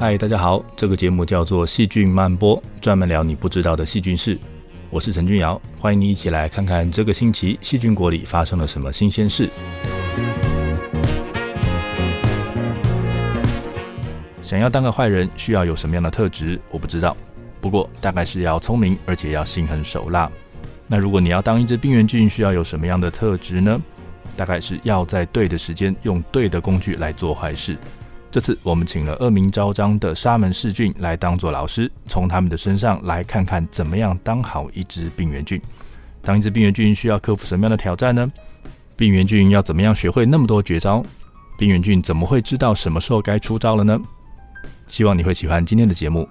[0.00, 4.38] 嗨，大家好，这个节目叫做《细菌漫播》，专门聊你不知道的细菌事。
[4.90, 9.50] 我是陈君尧，欢迎你一起来看看这个星期细菌国里发生了什么新鲜事。
[14.40, 16.60] 想要当个坏人，需要有什么样的特质？
[16.70, 17.16] 我不知道，
[17.60, 20.30] 不过大概是要聪明，而且要心狠手辣。
[20.86, 23.76] 那如果你要当一只病原菌，需要有什么样的特质呢？
[24.36, 27.76] 大概是要在对的时间，用对的工具来做坏事。
[28.30, 35.60] 这次我们请了恶名昭彰的沙门氏菌来当做老师，从他们的身上来看看怎么样当好一只病原菌。
[36.20, 38.30] 当一只病原菌需要克服什么样的挑战呢？
[38.96, 41.02] 病原菌要怎么样学会那么多绝招？
[41.56, 43.98] 病原菌怎么会知道什么时候该出招了呢？
[44.88, 46.28] 希望你会喜欢今天的节目。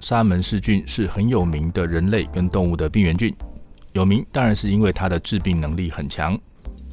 [0.00, 3.34] 沙门氏菌是很有名的人类跟动物的病原菌，
[3.92, 6.38] 有名当然是因为它的致病能力很强。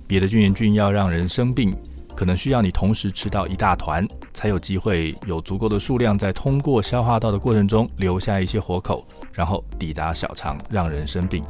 [0.07, 1.75] 别的病原菌要让人生病，
[2.15, 11.43] 可能需要你同时吃到一大团，才有机会有足够的数量在通过消化道的过程中留下一些活口，然后抵达小肠让人生病。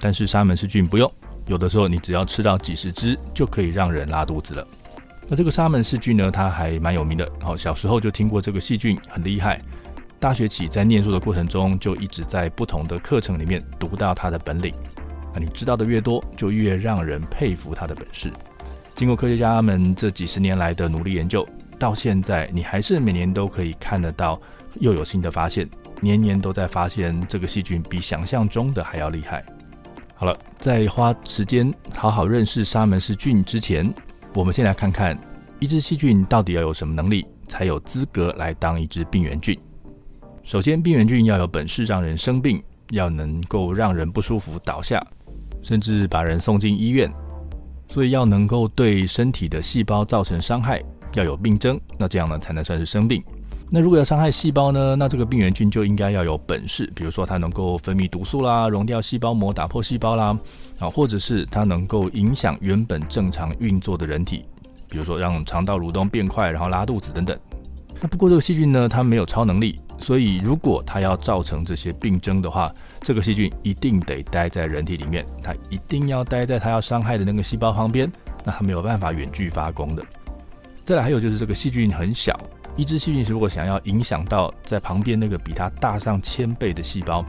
[0.00, 1.12] 但是沙门氏菌不用，
[1.46, 4.66] 有的时候你只要吃到几十只就可以让人拉肚子了。
[5.28, 9.60] 那这个沙门氏菌呢，它还蛮有名的，好小时候就听过这个细菌很厉害。
[10.22, 14.72] 大学起，在念书的过程中，就一直在不同的课程里面读到他的本领。
[15.34, 18.30] 那你知道的越多，就越让人佩服他的本事。
[18.94, 21.44] 经过科学家们这几十年来的努力研究，
[21.76, 24.40] 到现在你还是每年都可以看得到
[24.78, 25.68] 又有新的发现，
[26.00, 29.44] 年年都在发现这个细菌比想象中的还要厉害。
[30.14, 33.92] 好了，在花时间好好认识沙门氏菌之前，
[34.36, 35.18] 我们先来看看
[35.58, 39.58] 一只细菌到底要有什么能力，才有资格来当一只病原菌。
[40.44, 45.00] 首先，病原菌要有本事让人生病，要能够让人不舒服倒下，
[45.62, 47.10] 甚至把人送进医院。
[47.86, 50.82] 所以要能够对身体的细胞造成伤害，
[51.14, 53.22] 要有病征，那这样呢才能算是生病。
[53.70, 60.36] 那如果要伤害细胞呢，那这个病原菌就应该要有本事，比如说它能够分泌毒素啦，溶掉细胞膜，打破细胞啦，
[60.80, 64.44] 啊，或者是它能够影响原本正常运作的人体，
[64.90, 67.38] 比如说让肠道蠕动变快，然后拉肚子等等。
[68.00, 78.10] 那不过这个细菌呢，它没有超能力，所以如果它要造成这些病症的话，这个细菌一定得待在人体里面，它一定要待在它要伤害的那个细胞旁边，
[78.44, 80.02] 那它没有办法远距发功的。
[80.84, 82.36] 再来还有就是这个细菌很小，
[82.76, 87.24] 一只细菌如果想要影响到在旁边那个比它大上千倍的细胞，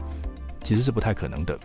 [0.64, 1.56] 其实是不太可能的。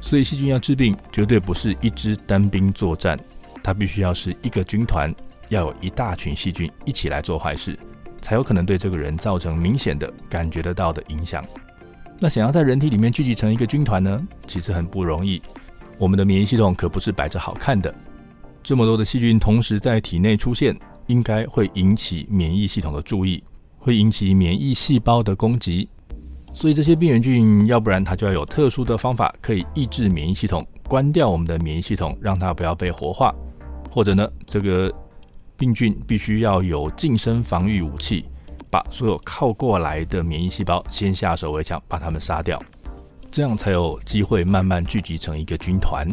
[0.00, 3.18] 所以细菌要治病，绝对不是一支单兵作战，
[3.62, 5.14] 它必须要是一个军团，
[5.50, 7.78] 要有一大群细菌一起来做坏事。
[8.20, 11.44] 才有可能对这个人造成明显的感觉得到的影响。
[12.18, 15.40] 那想要在人体里面聚集成一个军团呢，其实很不容易。
[15.98, 17.94] 我们的免疫系统可不是摆着好看的，
[18.62, 20.74] 这么多的细菌同时在体内出现，
[21.08, 23.44] 应该会引起免疫系统的注意，
[23.78, 25.88] 会引起免疫细胞的攻击。
[26.52, 33.34] 所以这些病原菌，要不然它就要有特殊的方法可以抑制免疫系统，关掉我们的免疫系统，让它不要被活化，
[33.90, 34.90] 或者呢，这个。
[35.56, 38.26] 病菌必须要有近身防御武器，
[38.70, 42.62] 把所有靠过来的免疫细胞先下手为强，把它们杀掉，
[43.30, 46.06] 这样才有机会慢慢聚集成一个军团。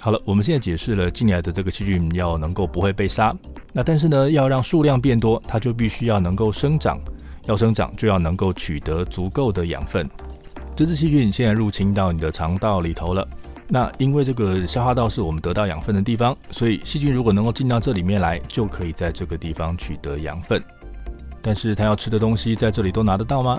[0.00, 3.32] 好了，我们现在解释了进来的这个细菌要能够不会被杀，
[3.72, 7.00] 那但是呢，要让数量变多，它就必须要能够生长，
[7.46, 10.08] 要生长就要能够取得足够的养分。
[10.74, 13.26] 这只细菌现在入侵到你的肠道里头了。
[13.74, 20.62] 那因为这个消化道是我们得到养分的地方，所以细菌如果能够进到这里面来，就可以在这个地方取得养分。
[21.40, 23.58] 但是它要吃的东西在这里都拿得到吗？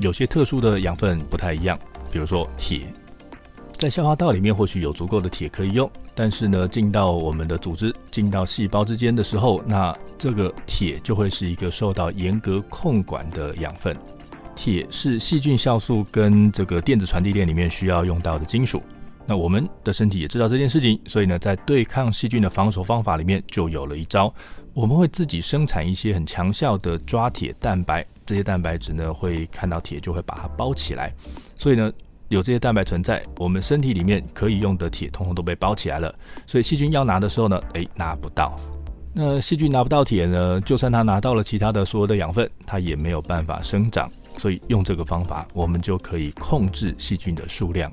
[0.00, 1.78] 有些特殊的养分不太一样，
[2.12, 2.92] 比如说铁，
[3.78, 13.96] 在消化道里面或许有足够的铁可以用，但是呢，进到我们的组织、进到细胞之间的时候，那这个铁就会是一个受到严格控管的养分。
[14.54, 18.82] 铁是细菌酵素跟这个电子传递链里面需要用到的金属。
[19.30, 24.32] 那我们的身体也知道这件事情，所以呢，在对抗细菌的防守方法里面就有了一招，
[24.72, 31.12] 我们会自己生产一些很强效的抓铁蛋白，这些蛋白质呢会看到铁就会把它包起来，
[31.58, 31.92] 所以呢
[32.28, 36.14] 有这些蛋白存在，我们身体里面可以用的铁通通都被包起来了，
[36.46, 38.58] 所以细菌要拿的时候呢，诶，拿不到。
[39.12, 44.08] 那细菌拿不到铁呢，就算它拿到了其他的所有的养分，它也没有办法生长，
[44.38, 47.92] 所以用这个方法，我们就可以控制细菌的数量。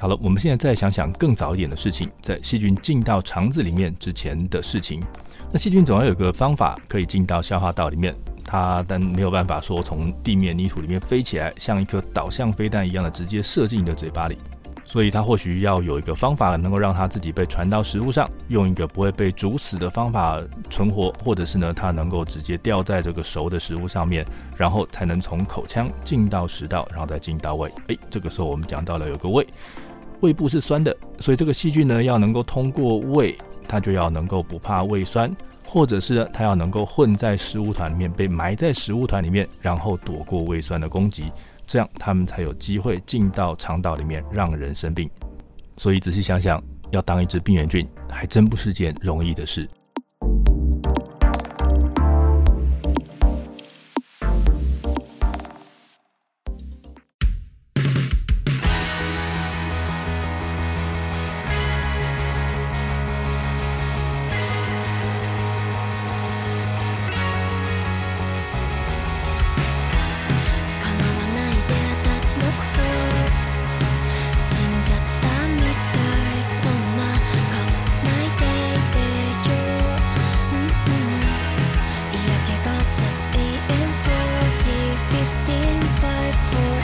[0.00, 5.02] 好了，我们现在再想想更早一点的事情，在细菌进到肠子里面之前的事情。
[5.50, 8.14] 那细菌总要有个方法可以进到消化道里面，
[8.44, 14.38] 它但没有办法说从地面泥土里面飞起来，像一颗导向飞弹一样的直接射进你的嘴巴里。
[14.84, 20.40] 所以它或许要有一个方法，能够让它自己被传到食物上，用一个不会被煮死的方法
[20.70, 24.24] 存活，或者是呢，它能够直接掉在这个熟的食物上面，
[24.56, 27.68] 然后才能从口腔进到食道，然后再进到胃。
[27.88, 29.44] 诶，这个时候我们讲到了有个胃。
[30.20, 33.36] 胃部是酸的，所以这个细菌呢要能够通过胃，
[33.68, 35.30] 它就要能够不怕胃酸，
[35.64, 41.30] 或者是它要能够混在食物团里面，被埋在食物团里面，然后躲过胃酸的攻击，
[41.66, 45.08] 这样它们才有机会进到肠道里面，让人生病。
[45.76, 46.60] 所以仔细想想，
[46.90, 49.68] 要当一只病原菌，还真不是件容易的事。
[85.18, 86.32] 15, 5,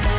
[0.02, 0.13] 4,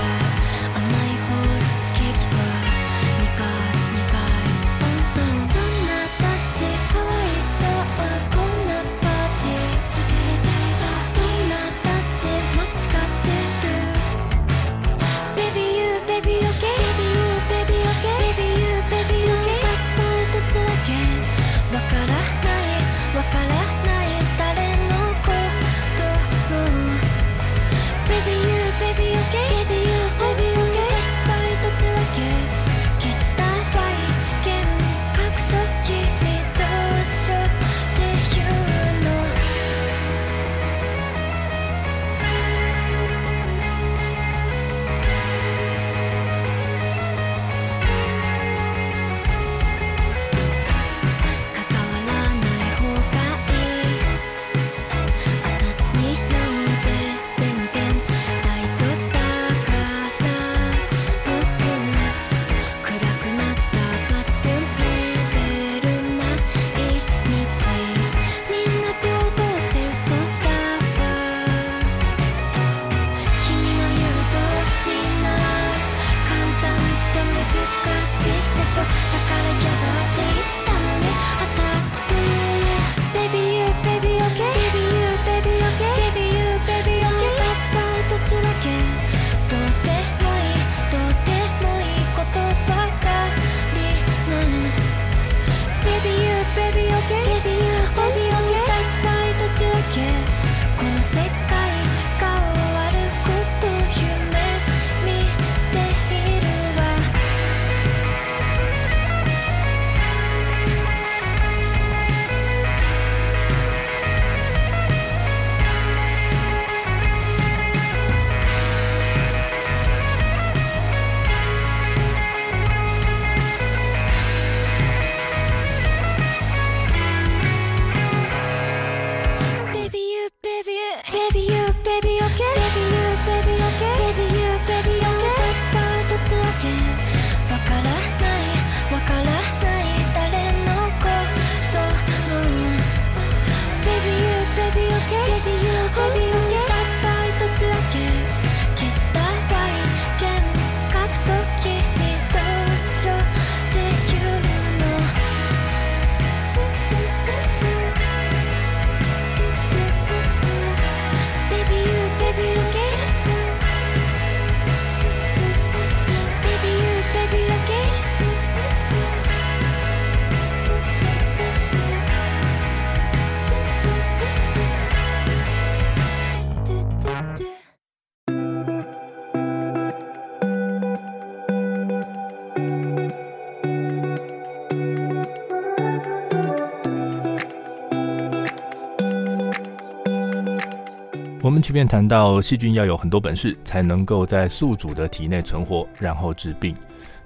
[191.66, 196.76] 前面谈到，细菌要有很多本事，才能够在宿主的体内存活，然后治病。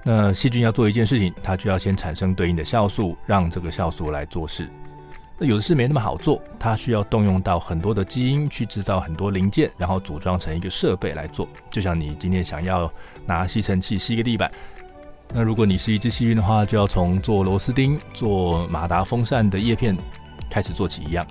[0.01, 4.69] 那细菌要做一件事情，它就要先产生对应的酵素，让这个酵素来做事。
[5.37, 11.45] 那有的事没那么好做，它需要动用到很多的基因去制造很多零件，然后组装成一个设备来做。
[11.69, 12.89] 就像你今天想要
[13.25, 14.49] 拿吸尘器吸个地板，
[15.33, 19.97] 那如果你是一只细菌的话，就要从做螺丝钉、做马达风扇的叶片
[20.49, 21.27] 开始做起一样。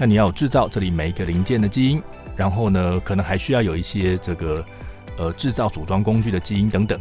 [0.00, 2.00] 那你要制造这里每一个零件的基因，
[2.38, 4.64] 然后呢，可能还需要有一些这个
[5.18, 6.98] 呃制造组装工具的基因等等。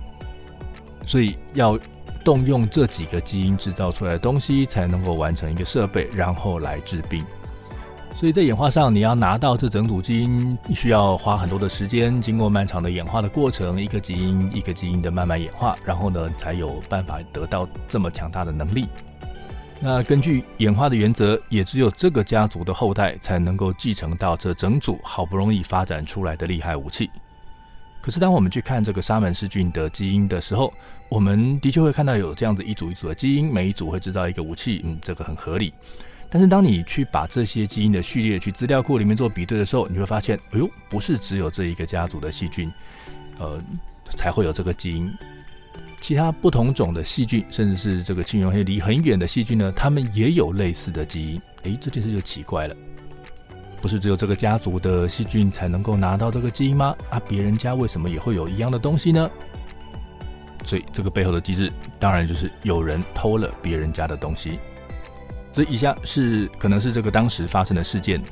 [1.06, 1.80] 所以要
[2.26, 7.24] 动用这几个基因制造出来的东西，才能够完成一个设备，然后来治病。
[8.16, 18.88] 所以在演化上，你要拿到这整组基因，需要花很多的时间，经过漫长的演化的过程，一个基因一个基因的慢慢演化，然后呢，才有办法得到这么强大的能力。
[19.80, 27.10] 那根据演化的原则，也只有这个家族的后代才能够继承到这整组好不容易发展出来的厉害武器。
[28.02, 30.74] 可是，当我们去看这个沙门氏菌的基因的时候，
[31.10, 35.74] 我们的确会看到有这样子一组一组的基因，每一组会制造一个武器，嗯，这个很合理。
[36.30, 42.72] 但是，当你去把这些基因的序列去资料库里面做比对的时候，你会发现，哎呦，不是只有这一个家族的细菌，
[43.40, 43.62] 呃，
[44.16, 45.14] 才会有这个基因。
[46.08, 51.42] 其他不同种的细菌，甚至是这个亲缘离很远的细菌呢，它们也有类似的基因。
[51.64, 52.74] 诶，这件事就奇怪了。
[53.82, 56.96] 不是只有这个家族的细菌才能够拿到这个基因吗？
[57.10, 59.30] 啊，别人家为什么也会有一样的东西呢？
[60.64, 64.60] 所以这个背后的机制，当然就是有人偷了别人家的东西。
[65.52, 68.24] 所以以下是可能是这个当时发生的事件。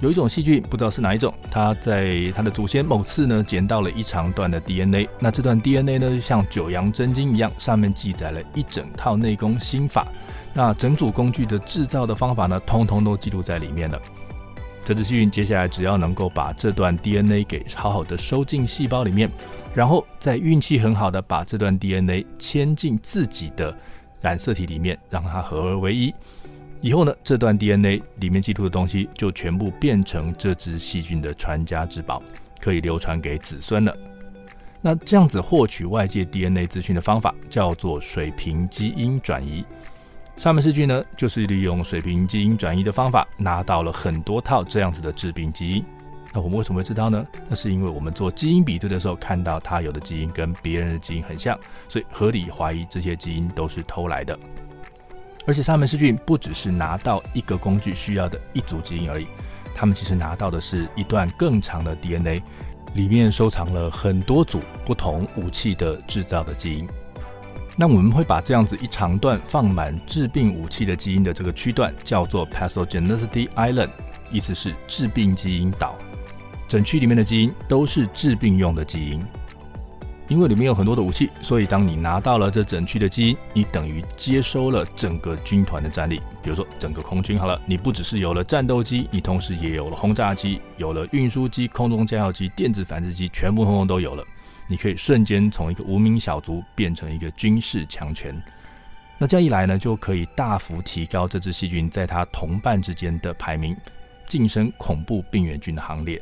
[0.00, 5.08] 有一种细菌，不知道是哪一种，它在它的祖先某次呢捡到了一长段的 DNA。
[5.18, 10.06] 那这段 DNA 呢，就像九阳真经一样，上面记载了一整套内功心法。
[10.52, 13.98] 那整组工具的制造的方法呢，通通都记录在里面了。
[14.84, 19.30] 这只细菌接下来只要能够把这段 DNA 给好好的收进细胞里面，
[19.74, 23.76] 然后再运气很好的把这段 DNA 牵进自己的
[24.20, 26.14] 染色体里面，让它合而为一。
[26.80, 32.22] 以后呢，这段 DNA 里面记录的东西就全部变成这只细菌的传家之宝，
[32.60, 33.96] 可以流传给子孙了。
[34.82, 39.64] 那这样子获取外界 DNA 资讯的方法叫做水平基因转移。
[40.36, 45.84] 沙门氏菌呢，就是利用水平基因转移的方法，拿到了很多套这样子的致病基因。
[46.34, 47.26] 那我们为什么会知道呢？
[47.48, 54.38] 那是因为我们做基因比对的时候，看到它有的基因跟别人的基因很像，所以合理怀疑这些基因都是偷来的。
[55.46, 59.26] 而且沙门氏菌不只是拿到一个工具需要的一组基因而已，
[59.74, 62.42] 他们其实拿到的是一段更长的 DNA，
[62.94, 66.88] 里面收藏了很多组不同武器的制造的基因。
[67.76, 73.90] 那我们会把这样子一长段放满致病武器的基因的这个区段叫做 Pathogenicity Island，
[74.32, 75.94] 意思是致病基因岛。
[76.66, 79.24] 整区里面的基因都是致病用的基因。
[80.28, 86.20] 因为里面有很多的武器，所以当你拿到了这整区的基因，你等于接收了整个军团的战力。
[86.42, 94.24] 比如说整个空军好了，你不只是有了战斗机，你同时也有了轰炸机，有了运输机、空中加油机、电子反制机，全部通通都有了。
[94.68, 98.34] 你可以瞬间从一个无名小卒变成一个军事强权，
[99.18, 103.76] 那这样一来呢，就可以大幅提高这只细菌在它同伴之间的排名，
[104.26, 106.20] 晋升恐怖病原菌的行列。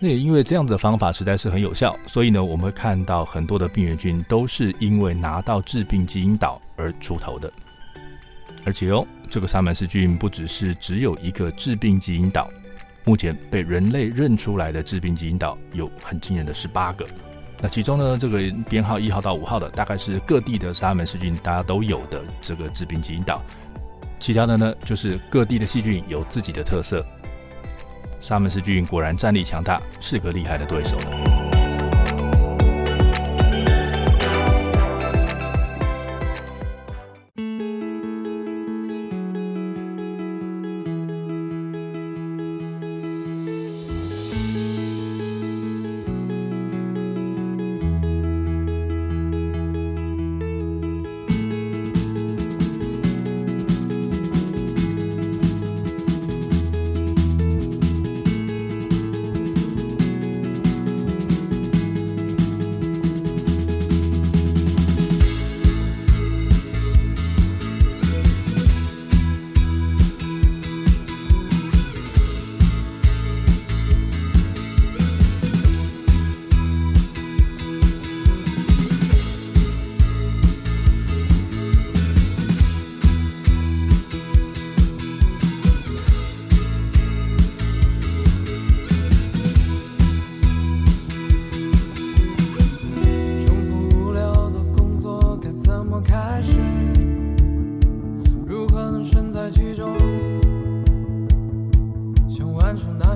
[0.00, 7.50] 那也因为这样子的方法实在是很有效，所以呢，我们会看到很多的病原菌都是因为拿到致病基因岛而出头的。
[8.66, 12.50] 而且哦，这个沙门氏菌不只是只有一个致病基因岛。
[13.06, 17.06] 目前被人类认出来的致病基因岛有很惊人的十八个，
[17.60, 23.42] 那其中呢，这个编号一号到五号的大概是各地的沙门氏菌大家都有的这个致病基因岛，
[24.18, 27.04] 其他的呢就是各地的细菌有自己的特色。
[28.24, 30.96] 沙门氏菌果然战力强大，是个厉害的对手。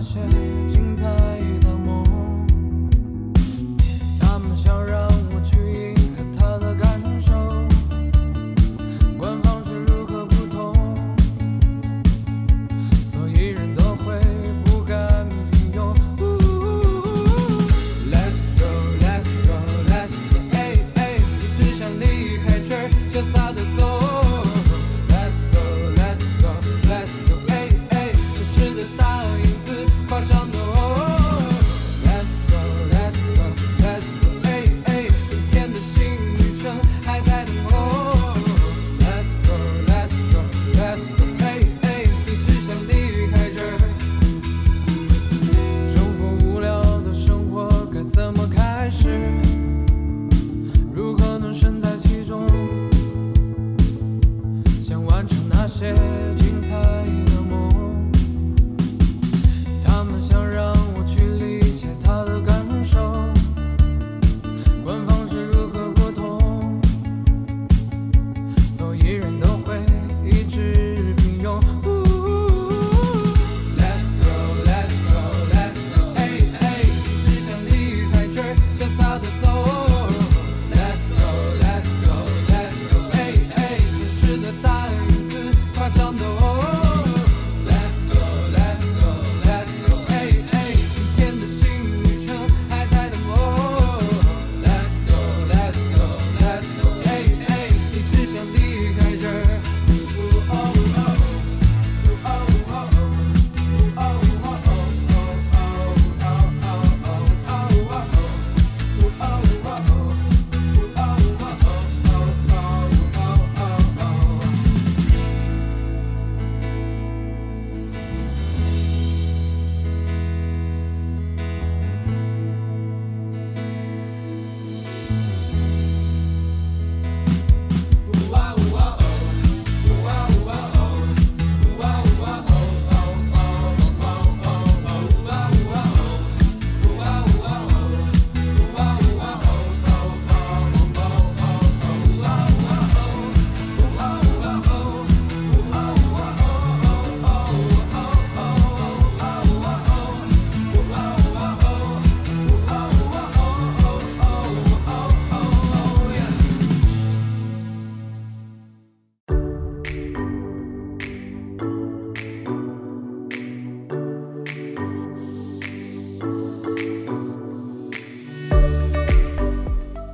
[0.01, 0.68] 雪。
[55.69, 56.28] myself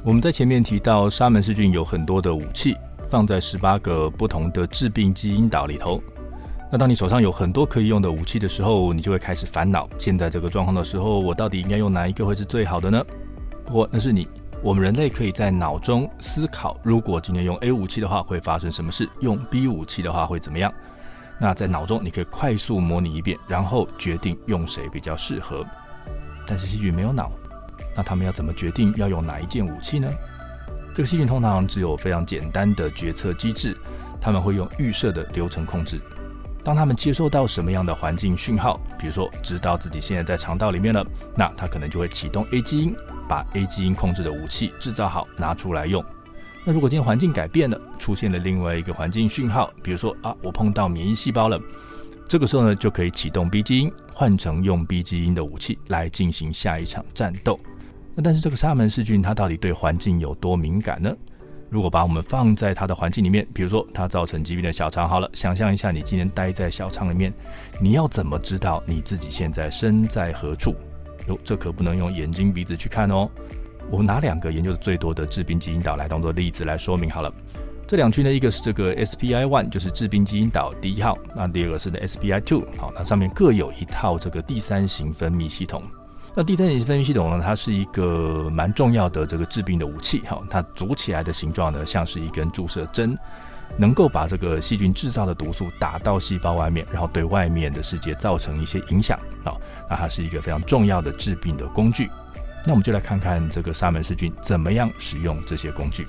[0.04, 2.76] 我们在前面提到，沙门氏菌有很多的武器，
[3.08, 5.98] 放在十八个不同的致病基因岛里头。
[6.70, 13.02] 那当你手上有很多可以用的武器的时候，你就会开始烦恼：现在这个状况的时候，我到底应该用哪一个会是最好的呢？
[13.64, 14.28] 不过那是你，
[14.62, 20.70] 我们人类可以在脑中思考，如果今天用 A 武器的话会发生什么事，用 B 武器的话会怎么样？
[21.40, 25.64] 那在脑中你可以快速模拟一遍，然后决定用谁比较适合。
[26.46, 27.32] 但是细菌没有脑。
[27.96, 30.08] 那他们要怎么决定要用哪一件武器呢？
[30.94, 33.76] 这个细菌通常只有非常简单的决策机制，
[34.20, 36.00] 他们会用预设的流程控制。
[36.62, 41.04] 当他们接受到什么样的环境讯号，比如说知道自己现在在肠道里面了，
[41.36, 42.94] 那他可能就会启动 A 基因，
[43.28, 46.02] 把 A 基因控制的武器制造好拿出来用。
[46.64, 51.60] 那如果今天环境改变了，出现了另外一个环境讯号，比如说啊，我碰到免疫细胞了，
[52.26, 57.60] 这个时候呢就可以启动 B 基因，换成用 B 基因的武器来进行下一场战斗。
[58.14, 61.14] 那但是这个沙门氏菌它到底对环境有多敏感呢？
[61.70, 67.32] 如果把我们放在它的环境里面，比如说它造成疾病的小肠，好了，想象一下你今天待在小肠里面，
[67.80, 70.76] 你要怎么知道你自己现在身在何处？
[71.26, 73.28] 哟，这可不能用眼睛鼻子去看哦。
[73.90, 77.32] 我们拿两个研究的最多的致病基因岛来当做例子来说明好了。
[77.88, 85.82] 这两区呢，一个是这个 SPI one，就是致病基因岛第一号，那第二个是呢 SPI two，好，那上面各有一套这个第三型分泌系统。
[86.36, 87.40] 那第三型分泌系统呢？
[87.40, 90.42] 它是一个蛮重要的这个致病的武器哈。
[90.50, 93.16] 它组起来的形状呢，像是一根注射针，
[93.78, 99.54] 能够把这个细菌制造的毒素打到细胞外面，然后对外面的世界造成一些影响啊。
[99.88, 102.10] 那它是一个非常重要的致病的工具。
[102.66, 106.04] 那我们就来看看这个沙门氏菌怎么样使用这些工具。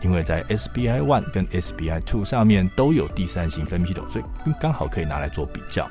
[0.00, 4.24] 因为在 SBI one 跟 SBI two 上面都有第三型分泌系统，所以
[4.60, 5.90] 刚好可以拿来做比较。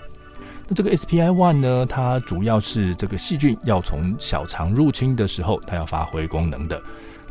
[0.70, 1.86] 那这个 SPI one 呢？
[1.86, 6.82] 它主要是这个细菌要从小肠入侵的时候，它要发挥功能的。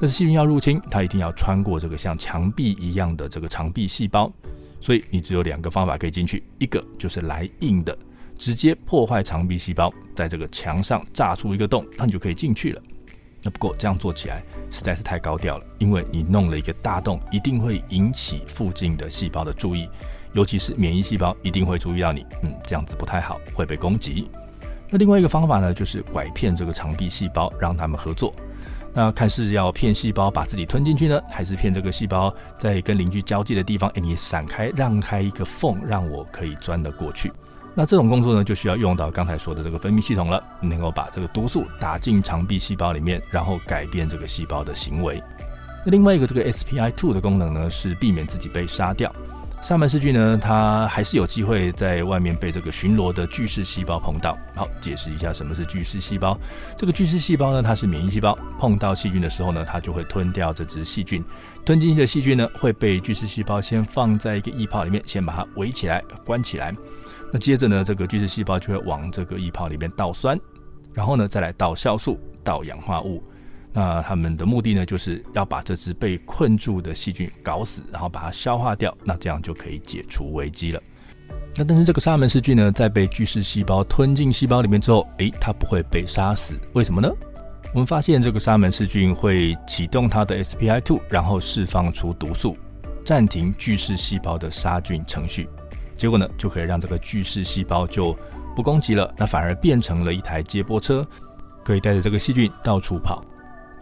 [0.01, 4.33] 但是细菌要入侵，它一定要穿过这个像墙壁一样的这个肠壁细胞，
[4.81, 7.97] 所以你只有两个方法可以进去，一个就是来硬的，
[8.39, 12.83] 直接破坏肠壁细胞，在这个墙上炸出一个洞，那你就可以进去了。
[13.43, 19.87] 那不过这样做起来实在是太高调了，因为你弄了一个大洞，一定会引起附近的细胞的注意。
[20.37, 24.29] 尤其是免疫细胞一定会注意到你，嗯，这样子不太好，会被攻击。
[24.91, 28.35] 那另外一个方法呢，就是拐骗这个肠壁细胞，让他们合作。
[28.93, 37.33] 那看是要骗细胞把自己吞进去呢，还是骗这个细胞在跟邻居交界的地方，哎，你闪开，让开一个缝，让我可以钻得过去。
[37.75, 45.23] 那这种工作呢，就需要用到刚才说的这个分泌系统了，能够把这个毒素打进肠壁细胞里面，然后改变这个细胞的行为。
[45.85, 49.11] 那另外一个这个 SPI two 的功能呢，是避免自己被杀掉。
[49.67, 54.39] 上门氏菌呢，它还是有机会在外面被这个巡逻的巨噬细胞碰到。
[54.55, 56.39] 好，解释一下什么是巨噬细胞。
[56.79, 61.21] 这个巨噬细胞呢，它是免疫细胞，碰到细菌的时候呢，它就会吞掉这只细菌。
[61.65, 66.73] 吞进去的细菌呢，会被巨噬细胞先放在一个液泡里面，先把它围起来、关起来。
[67.33, 70.39] 那接着呢，这个巨噬细胞就会往这个液泡里面倒酸，
[70.95, 73.21] 然后呢，再来倒酵素、倒氧化物。
[73.79, 80.83] 那他们的目的呢，就是要把这只被困住的细菌搞死，然后把它消化掉，那这样就可以解除危机了。
[81.55, 87.11] 那但是这个沙门氏菌呢，在被巨噬细胞吞进细胞里面之后，诶，它不会被杀死，为什么呢？
[87.75, 92.57] 我们发现这个沙门氏菌会启动它的 SPI2，然后释放出毒素，
[93.05, 95.47] 暂停巨噬细胞的杀菌程序，
[95.95, 98.17] 结果呢，就可以让这个巨噬细胞就
[98.55, 101.07] 不攻击了，那反而变成了一台接驳车，
[101.63, 103.23] 可以带着这个细菌到处跑。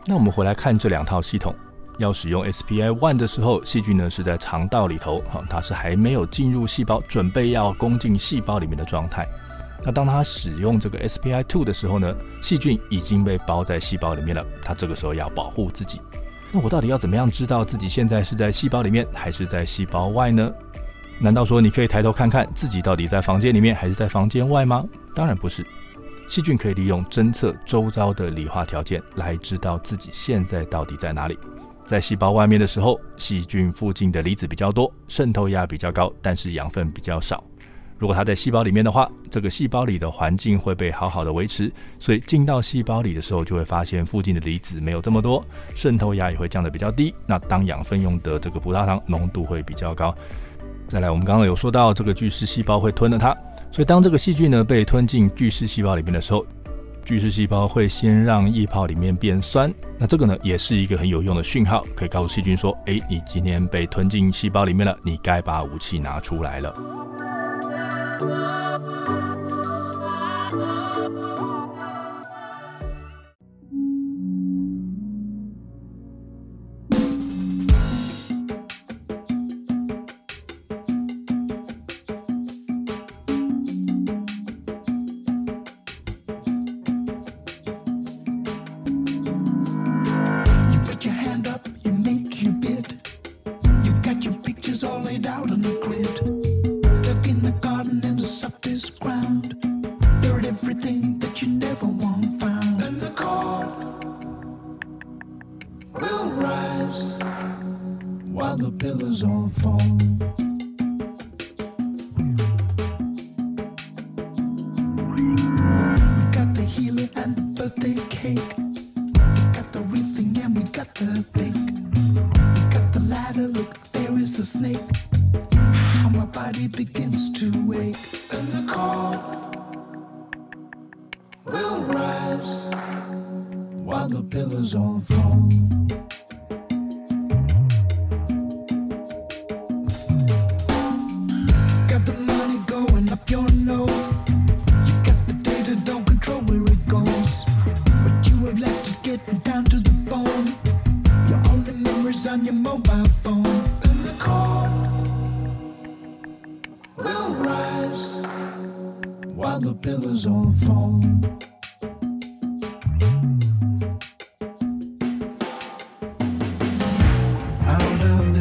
[0.06, 1.54] 那我们回来看这两套系统，
[1.96, 9.26] 要使用 SPI one 的时候，细菌呢是在肠道里头，哈，它是还没有进入细胞，准备要攻进细胞里面的状态。
[9.82, 16.00] 那当它使用这个 SPI two 的时候呢，细菌已经被包在细胞里面了，它这个时候要保护自己。
[16.52, 20.52] 那我到底要怎么样知道自己现在是在细胞里面还是在细胞外呢？
[21.18, 24.84] 难道说你可以抬头看看自己到底在房间里面还是在房间外吗？
[25.14, 25.66] 当然不是。
[26.26, 31.38] 细菌可以利用侦测周遭的理化条件来知道自己现在到底在哪里。
[31.86, 37.44] 在细胞外面的时候，细菌附近的离子比较多，渗透压比较高，但是养分比较少。
[37.98, 47.14] 如果它在细胞里面的话，这个细胞里的环境会被好好的维持，所以进到细胞里的时候，就会发现附近的离子没有这么多，渗透压也会降得比较低。
[47.26, 50.14] 那当养分用的这个葡萄糖浓度会比较高。
[50.88, 53.36] 再来，我们刚刚有说到这个巨噬细胞会吞了它。
[53.74, 56.46] 所以，当这个细菌呢被吞进巨噬细胞里面的时候，
[57.04, 59.74] 巨噬细胞会先让液泡里面变酸。
[59.98, 66.72] 那这个呢，也是一个很有用的讯号，可以告诉细菌说：“哎，你今天被吞进细胞里面了，你该把武器拿出来了。”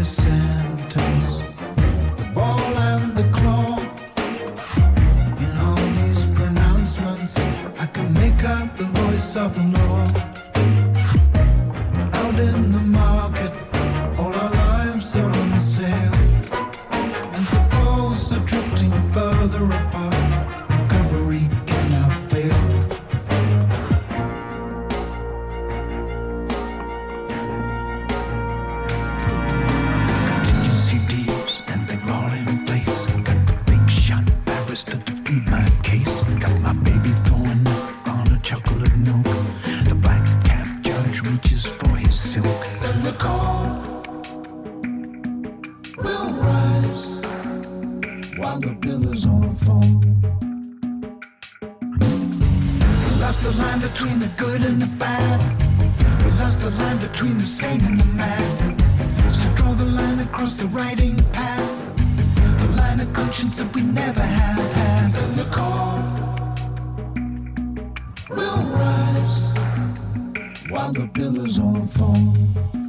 [0.03, 0.42] the sand
[56.63, 58.82] the line between the sane and the mad.
[59.30, 61.60] So draw the line across the writing pad.
[62.62, 65.12] The line of conscience that we never have had.
[65.12, 66.06] Then the cold
[68.30, 69.43] will rise
[70.69, 72.83] while the billows all foam.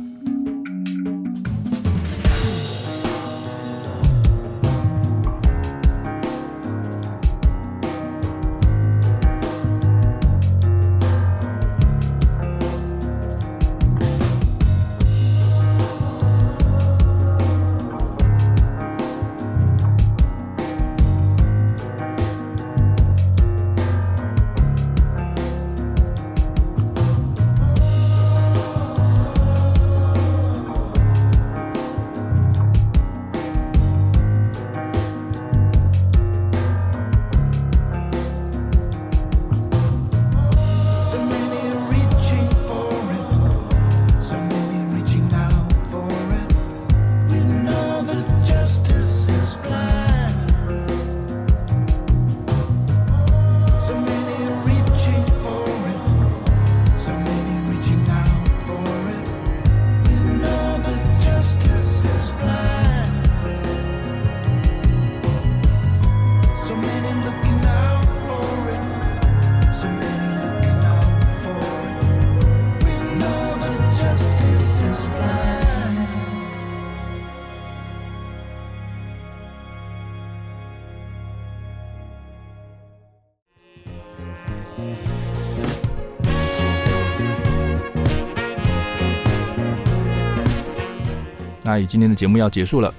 [91.74, 92.94] 那以今天的节目要结束了，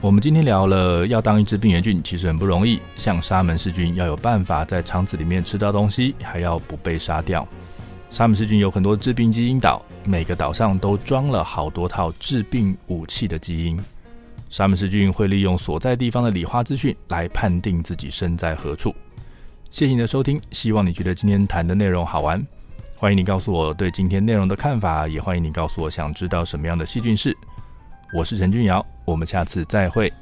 [0.00, 7.46] 我们今天聊了要当一只病原菌其实很不容易，像沙门氏菌要有办法在肠子里面吃到东西，还要不被杀掉。
[8.10, 13.78] 沙门氏菌有很多致病基因岛，每个岛上都装了好多套致病武器的基因。
[14.50, 18.92] 沙门氏菌会利用所在地方的理化资讯来判定自己身在何处。
[19.70, 22.44] 谢谢你的收听，希望你觉得今天谈的内容好玩。
[22.96, 27.32] 欢迎你告诉我对今天内容的看法，也欢迎你告诉我想知道什么样的细菌是。
[28.12, 30.12] 我是陈君尧，我们下次再会。